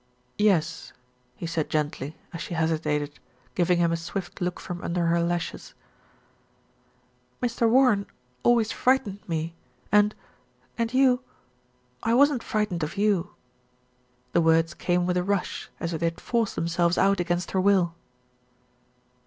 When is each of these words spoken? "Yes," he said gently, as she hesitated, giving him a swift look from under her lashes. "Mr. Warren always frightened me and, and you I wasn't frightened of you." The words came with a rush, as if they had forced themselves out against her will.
"Yes," 0.39 0.93
he 1.35 1.45
said 1.45 1.69
gently, 1.69 2.17
as 2.33 2.41
she 2.41 2.55
hesitated, 2.55 3.19
giving 3.53 3.77
him 3.77 3.91
a 3.91 3.95
swift 3.95 4.41
look 4.41 4.59
from 4.59 4.83
under 4.83 5.05
her 5.05 5.21
lashes. 5.21 5.75
"Mr. 7.39 7.69
Warren 7.69 8.07
always 8.41 8.71
frightened 8.71 9.19
me 9.29 9.53
and, 9.91 10.15
and 10.75 10.91
you 10.91 11.21
I 12.01 12.15
wasn't 12.15 12.41
frightened 12.41 12.81
of 12.81 12.97
you." 12.97 13.35
The 14.31 14.41
words 14.41 14.73
came 14.73 15.05
with 15.05 15.17
a 15.17 15.23
rush, 15.23 15.69
as 15.79 15.93
if 15.93 15.99
they 15.99 16.07
had 16.07 16.19
forced 16.19 16.55
themselves 16.55 16.97
out 16.97 17.19
against 17.19 17.51
her 17.51 17.61
will. 17.61 17.93